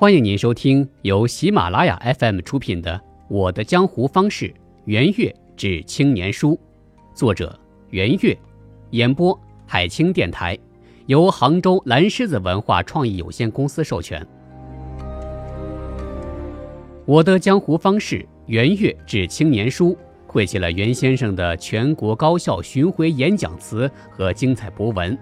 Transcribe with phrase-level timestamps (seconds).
[0.00, 2.92] 欢迎您收听由喜马拉雅 FM 出品的
[3.28, 4.46] 《我的江湖方式·
[4.84, 6.52] 元月至青年书》，
[7.16, 7.58] 作者
[7.90, 8.38] 元月，
[8.90, 10.56] 演播海清电台，
[11.06, 14.22] 由杭州蓝狮子文化创意有限公司授权。
[17.04, 19.90] 《我的江湖方式·元月至青年书》
[20.28, 25.18] 汇集了袁先生的全国高校巡回演讲词和精彩博文。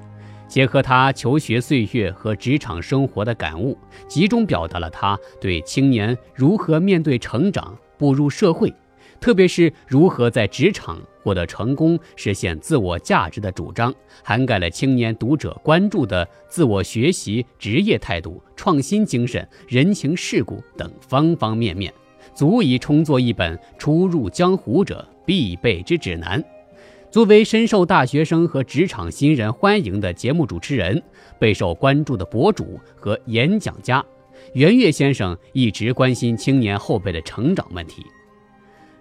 [0.49, 3.77] 结合他求学岁月和职场生活的感悟，
[4.09, 8.73] 集中表达了他对青年如何面对成长、步入社会，
[9.21, 21.93] 特别是如何在职场获得成功、实现自我价值的主张，涵盖了青年读者关注的自我学习、职业态度、创新精神、人情世故等方方面面，
[22.33, 26.43] 足以充作一本初入江湖者必备之指南。
[27.17, 31.03] 作为深受大学生和职场新人欢迎的节目主持人，
[31.39, 34.05] 备受关注的博主和演讲家，
[34.53, 38.05] 袁岳先生一直关心青年后辈的成长问题。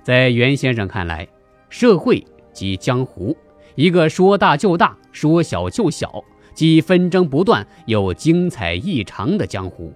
[0.01, 1.27] 在袁先生看来，
[1.67, 3.35] 社会即江湖，
[3.75, 9.91] 一个说大就大、说小就小，既纷争不断又精彩异常的江湖。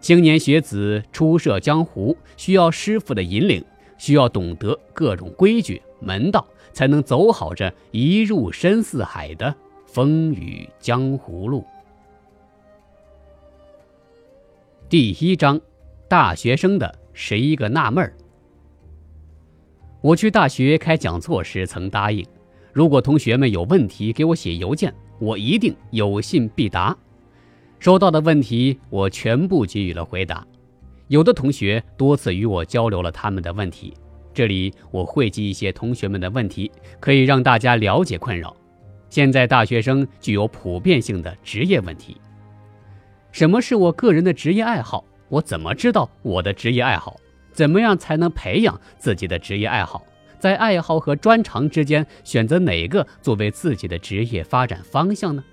[0.00, 3.62] 青年学子初涉江湖，需要师傅的引领，
[3.98, 6.48] 需要懂得各种规矩门道。
[6.72, 9.54] 才能走好这一入深似海的
[9.86, 11.64] 风雨江湖路。
[14.88, 15.60] 第一章，
[16.08, 18.12] 大学生的十一个纳闷儿。
[20.00, 22.26] 我去大学开讲座时曾答应，
[22.72, 26.96] 如果同学们有问题给我写邮件，我一定有信必答。
[27.78, 30.46] 收到的问题我全部给予了回答，
[31.08, 33.94] 有的同学多次与我交流了他们的问题。
[34.32, 38.56] 这里我汇集一些同学们的问题，可以让大家了解困扰。
[39.08, 42.16] 现在大学生具有普遍性的职业问题。
[43.32, 45.04] 什么是我个人的职业爱好？
[45.28, 47.18] 我怎么知道我的职业爱好？
[47.52, 50.04] 怎么样才能培养自己的职业爱好？
[50.38, 55.44] 在爱好和专长之间选择哪个作为自己的职业发展方向呢？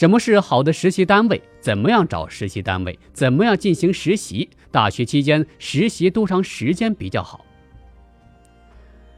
[0.00, 1.42] 什么是好的实习单位？
[1.60, 2.98] 怎么样找实习单位？
[3.12, 4.48] 怎么样进行实习？
[4.70, 7.44] 大学期间实习多长时间比较好？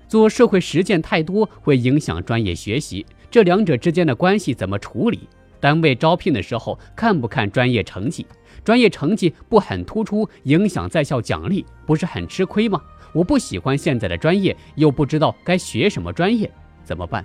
[0.09, 5.21] 做社会实践太多会影响专业学习，这两者之间的关系怎么处理？
[5.61, 8.27] 单位招聘的时候看不看专业成绩？
[8.65, 12.83] 专业成绩不很突出，影响在校奖励，不是很吃亏吗？
[13.13, 16.51] 我不喜欢现在的专业，又不知道该学什么专业，
[16.83, 17.25] 怎么办？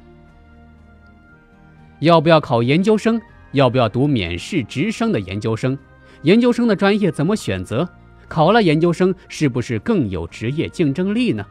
[2.01, 3.19] 要不要考研究生？
[3.51, 5.77] 要不要读免试直升的研究生？
[6.23, 7.87] 研究生的专业怎么选择？
[8.27, 11.45] 考了研究生是不是更有职业竞争力呢？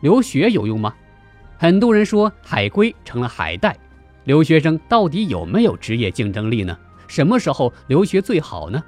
[0.00, 0.92] 留学有用吗？
[1.56, 3.78] 很多人说海归成了海带，
[4.24, 6.76] 留学生到底有没有职业竞争力呢？
[7.06, 8.82] 什么时候留学最好呢？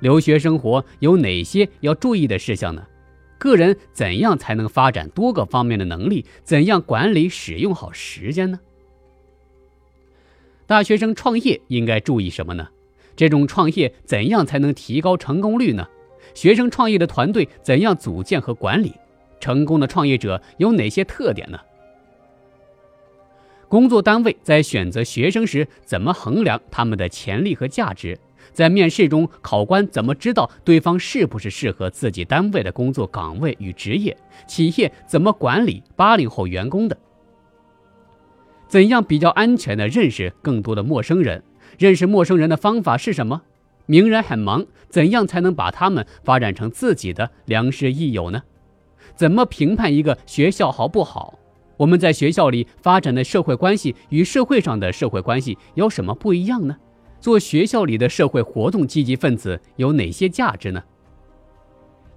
[0.00, 2.82] 留学生活有哪些要注意的事项呢？
[3.38, 6.26] 个人怎样才能发展多个方面的能力？
[6.42, 8.58] 怎样管理使用好时间呢？
[10.66, 12.68] 大学生创业应该注意什么呢？
[13.14, 15.86] 这种创业怎样才能提高成功率呢？
[16.34, 18.92] 学生创业的团队怎样组建和管理？
[19.38, 21.58] 成功的创业者有哪些特点呢？
[23.68, 28.18] 工作单位在选择学生时怎么衡量他们的潜力和价值？
[28.52, 34.16] 在面试中，考官怎么知道对方是不是适合自己单位的工作岗位与职业？
[34.48, 36.96] 企业怎么管理八零后员工的？
[38.68, 41.42] 怎样比较安全的认识更多的陌生人？
[41.78, 43.42] 认识陌生人的方法是什么？
[43.86, 48.42] 名人很忙，怎样才能把他们发展成自己的良师益友呢？
[49.14, 51.38] 怎么评判一个学校好不好？
[51.76, 56.76] 我们在学校里发展的社会关系与社会上的社会关系有什么不一样呢？
[57.20, 60.82] 做学校里的社会活动积极分子有哪些价值呢？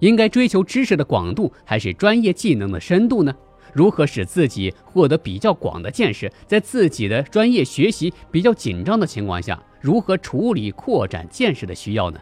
[0.00, 3.34] 应该追求知识的广度还是专业技能的深度呢？
[3.72, 6.30] 如何使自己获得比较广的见识？
[6.46, 12.20] 在自己的专业学习比较紧张的情况下，如何处理扩展见识的需要呢？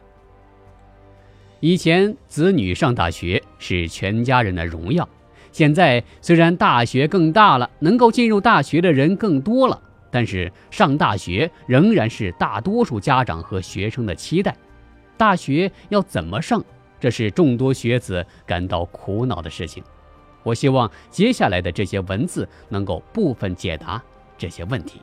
[1.61, 5.08] 以前子女上大学是全家人的荣耀，
[5.50, 14.56] 现在虽然大学更大了，能够进入大学的人更多了，但是上大学仍然是大多数家长和学生的期待。
[15.17, 16.64] 大学要怎么上？
[17.00, 19.82] 这是众多学子感到苦恼的事情。
[20.43, 24.02] 我希望接下来的这些文字能够部分解答
[24.37, 25.00] 这些问题。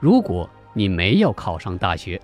[0.00, 2.20] 如果你没有考上大学，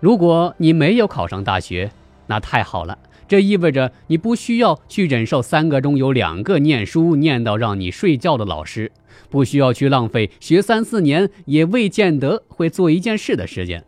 [0.00, 1.90] 如果你没有考上大学，
[2.26, 2.98] 那太好了，
[3.28, 8.90] 这意味着你不需要去忍受三个中有两个念书念到让你睡觉的老师，
[9.28, 13.84] 不需要去浪费学三四年也未见得会做一件事的时间，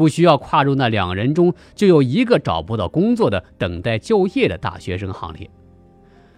[0.00, 5.50] 不需要跨入那两人中就有一个找不到工作的等待就业的大学生行列。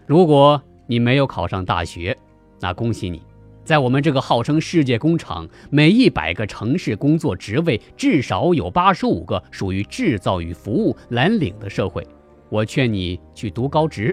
[0.05, 2.19] 如果你没有考上大学，
[2.61, 3.23] 那恭喜你。
[3.63, 12.05] 在我们这个号称世界工厂，每一百个城市工作职位至少有八十五个属于制造与服务蓝领的社会，
[12.49, 14.13] 我劝你去读高职。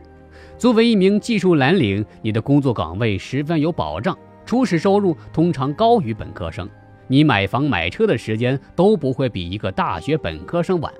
[0.59, 4.15] 作为一名技术蓝领，你的工作岗位十分有保障，
[4.45, 6.69] 初始收入通常高于本科生，
[7.09, 10.93] 你买房买车的时间都不会比一个大学本科生晚。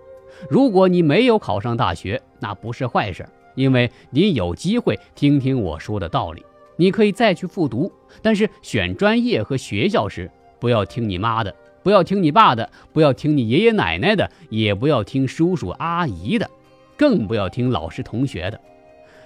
[0.50, 3.26] 如果你没有考上大学，那不是坏事，
[3.56, 6.44] 因为你有机会听听我说的道理。
[6.78, 7.92] 你可以再去复读，
[8.22, 11.54] 但是选专业和学校时，不要听你妈的，
[11.84, 16.50] 不要听你爸的，不要听你爷爷奶奶的，也不要听叔叔阿姨的，
[16.98, 18.60] 更不要听老师同学的，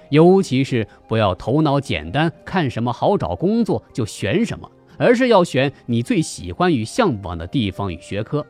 [0.09, 8.45] 尤其是不要头脑简单，看什么好找工作就选什么，而是要选你最喜欢与向往的地方与学科，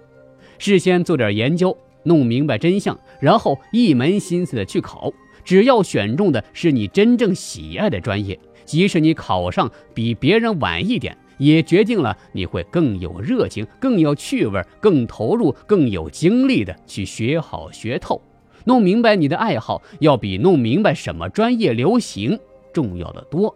[0.58, 5.12] 事先做点研究，弄明白真相，然后一门心思的去考，
[5.44, 8.40] 只要选中的是你真正喜爱的专业。
[8.66, 18.22] 即使你考上比别人晚一点，也决定了你会更有热情、更有趣味、更投入、更有精力的去学好学透，
[18.64, 22.40] 弄明白你的爱好，要比弄明白什么专业流行
[22.72, 23.54] 重要的多。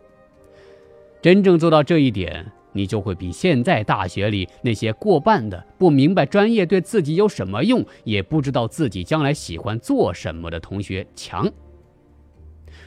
[1.22, 11.50] 真正做到这一点，你就会比现在大学里那些过半的不明白专业对自己有什么用，也不知道自己将来喜欢做什么的同学强。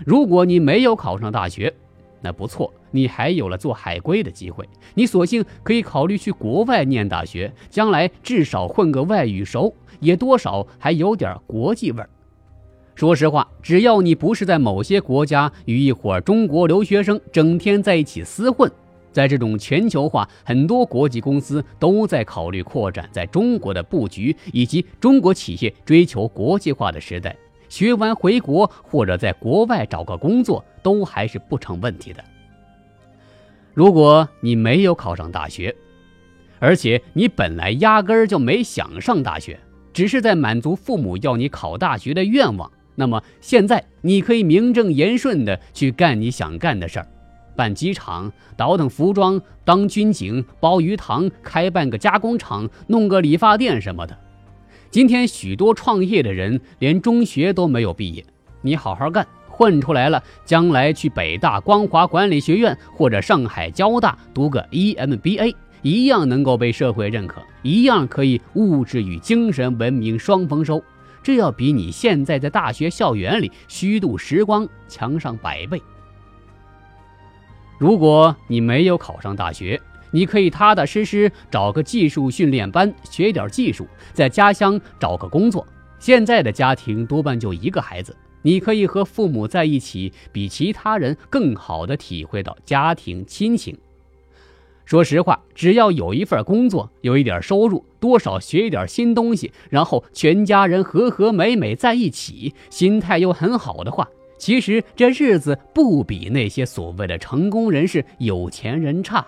[0.07, 1.75] 如果你没有考上大学，
[2.23, 4.67] 那不错，你还有了做海归的机会。
[4.95, 12.09] 你索性可以考虑去国外念大学，将来至少混个外语熟，也多少还有点国际味儿。
[12.95, 18.71] 说实话，只要你不是在某些国家与一伙中国留学生整天在一起厮混，
[19.13, 27.37] 在这种全球化、很多国际公司都在考虑扩展在中国的布局，以及中国企业追求国际化的时代。
[27.69, 32.25] 学完回国或者在国外找个工作都还是不成问题的。
[33.73, 35.75] 如果你没有考上大学，
[36.59, 39.57] 而且你本来压根儿就没想上大学，
[39.93, 47.07] 只是在满足父母要你考大学的愿望，那么现在你可以名正言顺的去干你想干的事儿：
[47.61, 54.17] 办机场、倒腾服装、当军警、包鱼塘、开办个加工厂、弄个理发店什么的。
[54.91, 58.25] 今天许多创业的人连中学都没有毕业，
[58.63, 70.83] 你好好干，混出来了，将来去北大光华管理学院或者上海交大读个 EMBA，一样能够被社会认可，一样可以物质与精神文明双丰收。
[71.23, 75.83] 这要比你现在在大学校园里虚度时光强上百倍。
[77.81, 79.81] 如果你没有考上大学，
[80.11, 85.67] 你可以踏踏实实找个技术训练班学点技术，在家乡找个工作。
[85.99, 93.75] 现在的家庭多半就一个孩子，你可以和父母在一起，比其他人更好的体会到家庭亲情。
[94.85, 104.07] 说实话，只要有一份工作，有一点收入，多少学一点新东西，然后全家人和和美美在一起，心态又很好的话，
[104.41, 109.25] 其实这日子不比那些所谓的成功人士、有钱人差。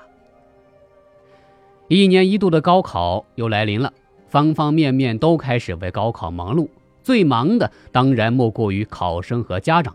[1.87, 3.93] 一年一度的高考又来临了，
[4.27, 6.67] 方方面面都开始为高考忙碌。
[7.03, 9.95] 最忙的当然莫过于考生和家长。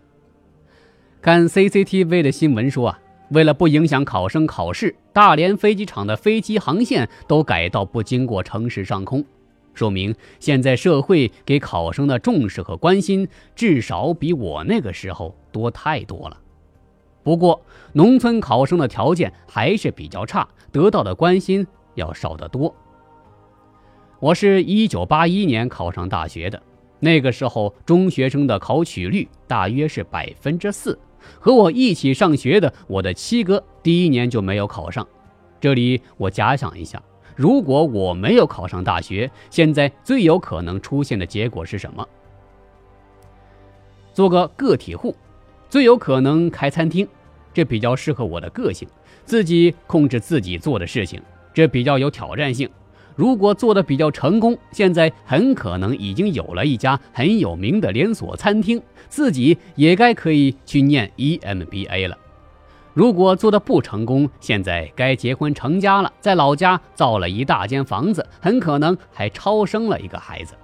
[1.20, 9.24] 看 CCTV 的新闻说啊，为了不影响考生考试，大连飞机场的飞机航线都改到不经过城市上空，
[9.78, 16.36] 说明现在社会给考生的重视和关心，至少比我那个时候多太多了。
[17.22, 17.60] 不过，
[17.92, 21.64] 农村考生的条件还是比较差，得到的关心。
[21.94, 22.74] 要少得多。
[24.20, 26.62] 我是一九八一年考上大学的，
[27.00, 30.98] 那个时候中学生的考取率大约是百分之四。
[31.40, 35.06] 和我一起上学的我的七哥，第一年就没有考上。
[35.60, 37.02] 这里我假想一下，
[37.38, 42.04] 如果我没有考上大学，现在最有可能出现的结果是什么？
[44.12, 45.14] 做个个体户，
[45.70, 47.06] 最有可能开餐厅，
[47.54, 48.88] 这比较适合我的个性，
[49.24, 51.22] 自己控制自己做的事情。
[51.54, 52.68] 这比较有挑战性，
[53.14, 62.18] 如果做的比较成功，现在很可能已经有了一家很有名的连锁餐厅，自己也该可以去念 EMBA 了。
[62.98, 70.56] 如果做的不成功，现在该结婚成家了，在老家造了一大间房子，很可能还超生了一个孩子。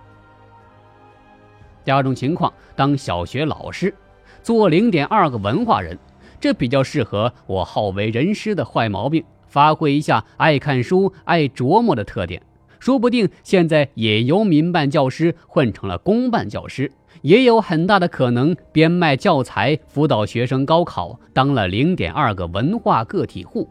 [1.84, 3.94] 第二种情况，当小学老师，
[4.42, 5.96] 做零点二个文化人，
[6.40, 12.42] 这比较适合我好为人师的坏毛病，发挥一下爱看书、爱琢磨的特点。
[12.80, 16.90] 说不定现在也由民办教师混成了公办教师，
[17.24, 23.66] 也有很大的可能编卖教材辅导学生高考，当了零点二个文化个体户。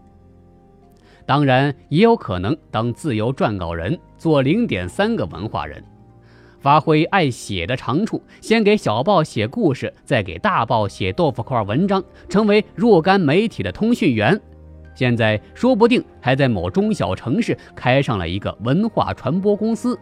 [1.24, 5.84] 当然，也有可能当自由撰稿人，做零点三个文化人，
[6.60, 14.42] 发挥爱写的长处，先给小报写故事，再给大报写豆腐块文章，成为若干媒体的通讯员。
[14.96, 19.96] 现在说不定还在某中小城市开上了一个文化传播公司，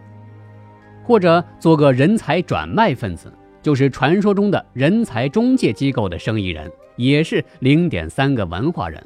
[1.04, 9.04] 或者做个人才转卖分子，就是传说中的人才中介机构的生意人，也是零点三个文化人，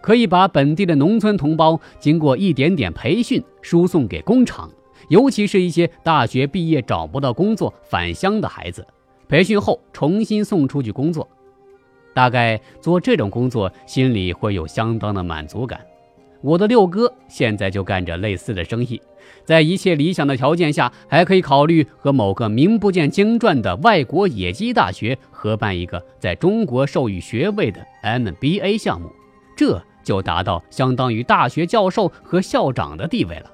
[0.00, 4.70] 可以把本地的农村同胞经过一点点培训输送给工厂，
[5.08, 8.86] 尤其是一些大学毕业找不到工作返乡的孩子，
[9.28, 11.28] 培训后重新送出去工作。
[12.12, 15.80] 大概做这种工作，心里会有相当的满足感。
[16.42, 19.00] 我的六哥现在就干着类似的生意，
[19.44, 29.10] 在一切理想的条件下，还可以考虑和某个名不见经传的外国野鸡大学合办一个在中国授予学位的 MBA 项目，
[29.56, 33.50] 这就达到相当于大学教授和校长的地位了。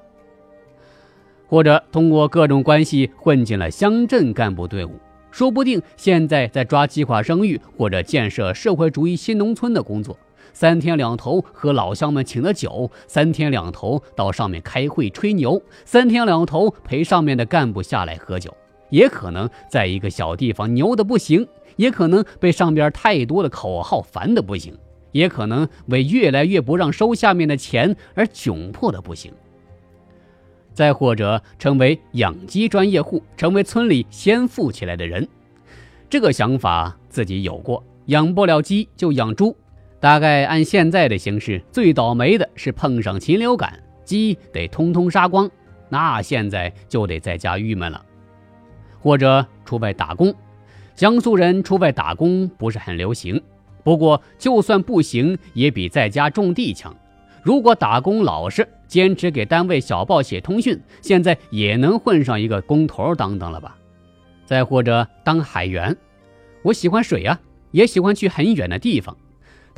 [1.45, 4.91] 或者通过各种关系混进了乡镇干部队伍。
[5.29, 10.17] 说不定现在在抓计划生育或者建设社会主义新农村的工作，
[10.59, 18.51] 三天两头喝老乡们请的酒，三天两头到上面开会吹牛，三天两头陪上面的干部下来喝酒，
[18.89, 24.75] 也可能在一个小地方牛的不行，也可能被上边太多的口号烦的不行，
[25.11, 29.31] 也可能为越来越不让收下面的钱而窘迫的不行。
[30.73, 35.27] 再或者成为养鸡专业户，成为村里先富起来的人，
[36.09, 37.83] 这个想法自己有过。
[38.07, 39.55] 养不了鸡就养猪，
[39.99, 45.49] 大概按现在的形势，最倒霉的是碰上禽流感，鸡得通通杀光，
[45.89, 48.03] 那现在就得在家郁闷了。
[48.99, 50.33] 或者出外打工，
[50.93, 53.41] 江苏人出外打工不是很流行，
[53.83, 56.95] 不过就算不行，也比在家种地强。
[57.41, 63.75] 如果打工老实，坚持给单位小报写通讯，现在也能混上一个工头当当了吧？
[64.45, 65.95] 再或者当海员，
[66.61, 67.39] 我喜欢水啊，
[67.71, 69.15] 也喜欢去很远的地方。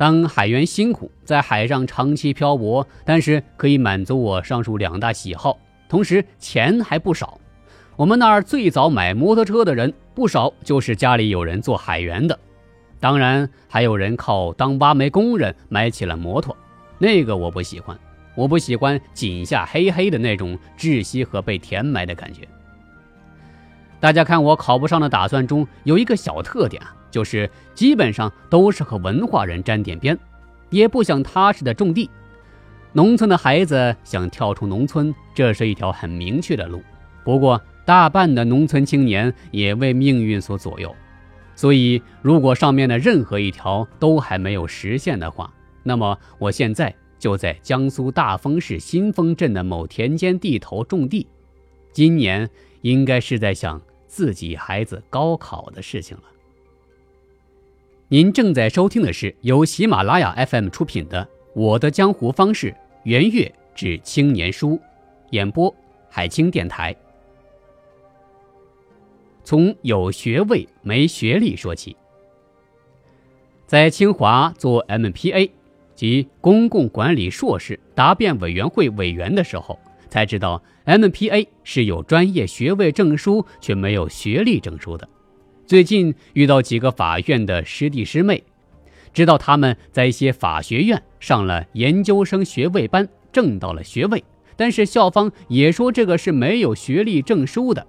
[0.00, 5.58] 当海员辛苦，在海上长期漂泊，但是可以满足我上述两大喜好，
[5.90, 7.38] 同时钱还不少。
[7.96, 12.38] 我们那儿最早买摩托车的人不少，就是家里有人做海员的。
[12.98, 16.56] 当然，还有人靠当挖煤工人买起了摩托。
[16.96, 17.94] 那个我不喜欢，
[18.34, 22.48] 我不喜欢井下黑黑的那种窒息和被填埋的感觉。
[24.00, 30.18] 大家看我考不上的打算中有一个小特点啊，就是基本上都是和文化人沾点边，
[30.70, 32.08] 也不想踏实的种地。
[32.92, 36.82] 农村的孩子想跳出农村，这是一条很明确的路。
[37.24, 40.94] 不过大半的农村青年也为命运所左右，
[41.54, 45.52] 所以如果上面的任何一条都还没有实现的话，
[45.82, 51.26] 那么，我现在就在江苏大丰市新丰镇的某田间地头种地。
[51.92, 52.48] 今年
[52.82, 56.24] 应该是在想自己孩子高考的事情了。
[58.12, 61.24] 您正在收听的是由喜马拉雅 FM 出品的
[61.54, 62.72] 《我的江湖方式·
[63.04, 64.70] 圆月之青年书》，
[65.30, 65.72] 演播
[66.08, 66.92] 海清电台。
[69.44, 71.96] 从有学位没学历说起，
[73.64, 75.48] 在清华做 MPA。
[75.94, 85.06] 及公共管理硕士答辩委员会委员的时候，才知道 MPA 是有专业学位证书却没有学历证书的。
[85.70, 88.42] 最近遇到几个法院的师弟师妹，
[89.12, 94.24] 知道他们在一些法学院上了研究生学位班，挣到了学位，
[94.56, 97.86] 但是校方也说这个是没有学历证书的。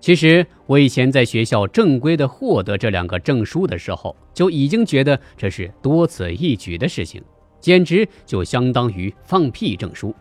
[0.00, 7.22] 其实我以前在学校正规的获得这两个证书的时候，就已经觉得这是多此一举的事情。
[7.60, 10.12] 简直就相当于放屁证书。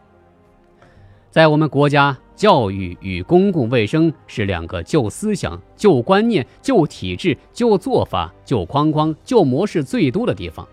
[1.31, 10.67] 在我们国家，教育与公共卫生是两个旧思想、旧观念、旧体制、旧做法、旧框框、旧模式最多的地方，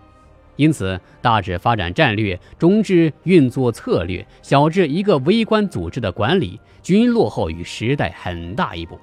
[0.55, 8.99] 因此，大至发展战略，中至运作策略，小至一个微观组织的管理，均落后于时代很大一步。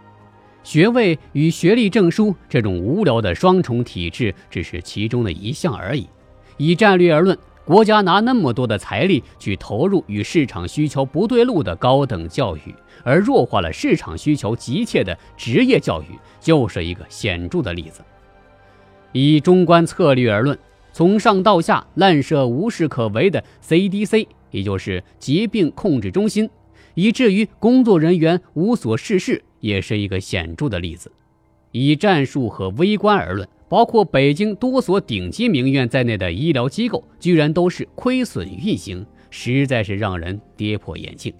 [0.65, 6.07] 学位与学历证书这种无聊的双重体制，只是其中的一项而已。
[6.57, 7.39] 以战略而论。
[7.69, 18.01] 国家拿那么多的财力去投入与市场需求不对路的高等教育，而弱化了市场需求急切的职业教育，就是一个显著的例子。
[19.13, 20.59] 以中观策略而论，
[20.95, 26.49] 从上到下滥设无事可为的 CDC，也就是疾病控制中心，
[26.95, 31.13] 以至于工作人员无所事事，也是一个显著的例子。
[31.73, 41.33] 以战术和微观而论，包括北京多所顶级名院在内的医疗机构，居然都是亏损运行，实在是让人跌破眼镜。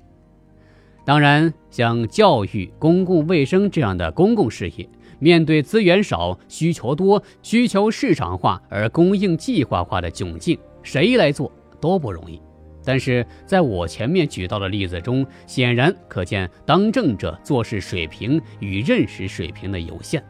[1.05, 4.87] 当然，像教育、公共卫生这样的公共事业，
[5.19, 12.39] 面对资源少、需求多、需求市场化而供应计划化的窘境，谁来做都不容易。
[12.85, 20.23] 但是，在我前面举到的例子中，显然可见当政者做事水平与认识水平的有限。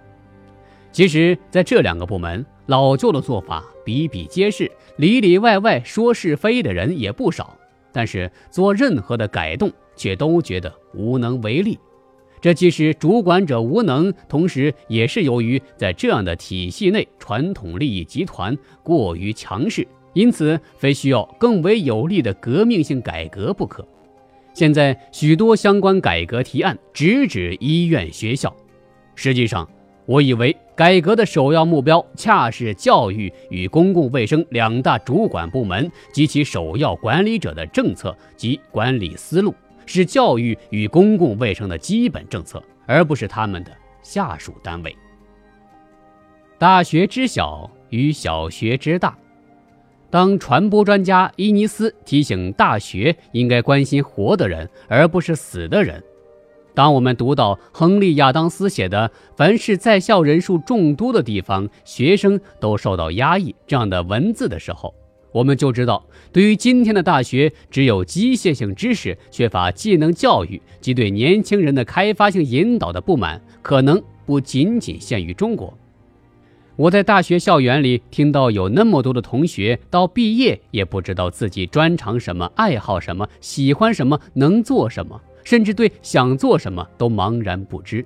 [0.90, 7.56] 其实，在这两个部门，老旧的做法比比皆是，里里外外说是非的人也不少。
[7.92, 11.78] 但是，做任何的改动，却都觉得无能为力。
[12.40, 23.86] 这既是主管者无能，同时也是由于在这样的体系内，传统利益集团过于强势，因此非需要更为有力的革命性改革不可。
[24.54, 28.54] 现在许多相关改革提案直指医院、学校，
[29.14, 29.68] 实际上。
[30.08, 44.96] 我以为改革的首要目标，恰是教育与公共卫生两大主管部门及其首要管理者的政策及管理思路，是教育与公共卫生的基本政策，而不是他们的下属单位。
[46.56, 49.14] 大学之小与小学之大，
[50.08, 56.02] 当传播专家伊尼斯提醒大学应该关心活的人，而不是死的人。
[56.74, 64.94] 当我们读到亨利·亚当斯写的“凡是在校人数众多的地方，学生都受到压抑”这样的文字的时候，
[65.32, 75.76] 我们就知道，对于今天的大学只有机械性知识、缺乏技能教育及对年轻人的开发性引导的不满，可能不仅仅限于中国。
[76.76, 85.20] 我在大学校园里听到有那么多的同学到毕业也不知道自己专长什么、爱好什么、喜欢什么、能做什么。
[85.48, 88.04] 甚至对想做什么都茫然不知。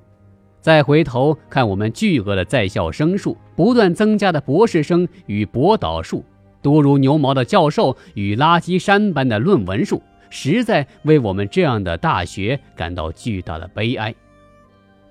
[0.60, 6.24] 再回头看我们巨额的在校生数、不断增加的博士生与博导数、
[6.62, 10.00] 多如牛毛的教授与垃圾山般的论文数，
[10.30, 14.14] 实在为我们这样的大学感到巨大的悲哀。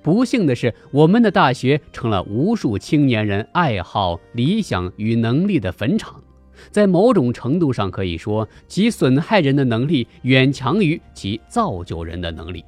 [0.02, 6.24] 不幸的是，我们的大学成了无数青年人爱好、理想与能力的坟场。
[6.70, 12.64] 在某种程度上可以说，其损害人的能力远强于其造就人的能力。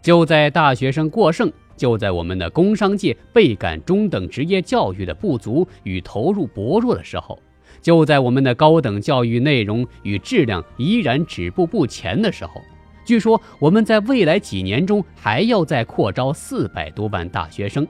[0.00, 7.38] 就在大学生过剩，就在我们的工商界倍感中等职业教育的不足与投入薄弱的时候，
[7.82, 12.62] 就在我们的高等教育内容与质量依然止步不前的时候，
[13.04, 17.86] 据说我们在未来几年中还要再扩招四百多万大学生。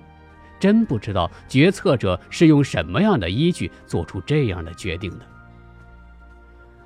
[0.58, 5.26] 真不知道决策者是用什么样的依据做出这样的决定的。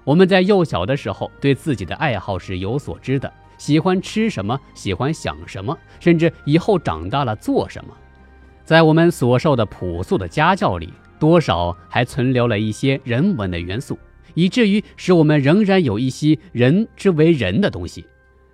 [0.05, 7.95] 我们在幼小的时候对自己的爱好是有所知的，喜欢吃什么，喜欢想什么，甚至以后长大了做什么，
[8.65, 13.97] 在我们所受的朴素的家教里，多少还存留了一些人文的元素，
[14.35, 18.05] 以至于使我们仍然有一些人之为人的东西。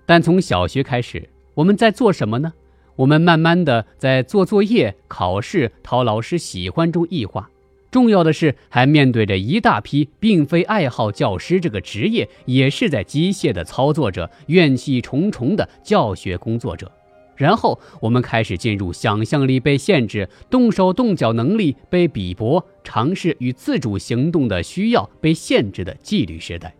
[0.04, 2.52] 但从小学开始，我们在做什么呢？
[2.98, 7.48] 我们慢慢的在做作业、考试、讨老师喜欢中异化。
[7.92, 16.90] 重要的是，还面对着一大批并非爱好教师这个职业，也是在机械的操作着、怨气重重的教学工作者。
[17.36, 26.74] 然后，我们开始进入想象力被限制、动手动脚能力被鄙薄、尝试与自主行动的需要被限制的纪律时代。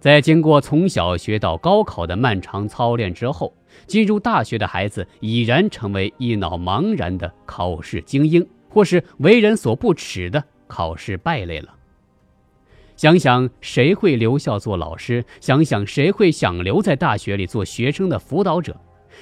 [0.00, 3.52] 在经过从小学到高考的漫长操练之后，
[3.86, 11.68] 进入大学的孩子已然成为一脑茫然的考试精英，或是为人所不齿的考试败类了。
[12.96, 15.22] 想想谁会留校做老师？
[15.38, 18.74] 想想谁会想留在大学里做学生的辅导者？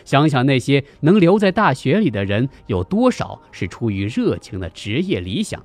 [0.05, 5.61] 想想那些能留在大学里的人有多少是出于热情的职业理想？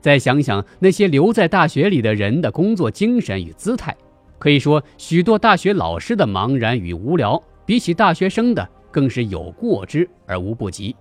[0.00, 3.96] 再想想那些留在大学里的人的工作精神与姿态。
[4.38, 10.94] 可以说，许多大学老师的茫然与无聊，比起大学生的更是有过之而无不及。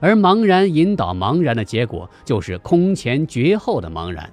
[0.00, 4.30] 而茫然引导茫然的结果，就是空前绝后的茫然。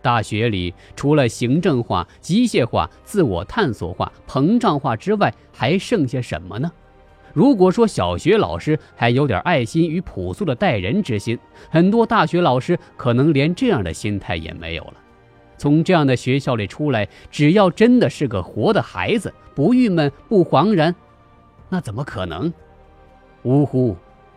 [0.00, 6.70] 大学里除了行政化、机械化、自我探索化、膨胀化之外，还剩下什么呢？
[7.34, 14.94] 如果说小学老师还有点爱心与朴素的待人之心，很多大学老师可能连这样的心态也没有了。
[15.58, 20.94] 从这样的学校里出来，只要真的是个活的孩子，不郁闷不惶然，
[21.68, 22.50] 那怎么可能？
[23.42, 23.96] 呜呼！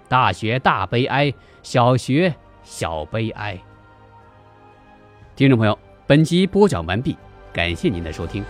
[0.10, 3.58] 大学大悲哀，小学小悲哀。
[5.36, 7.16] 听众朋友，本集播讲完毕，
[7.54, 8.44] 感谢您的收听。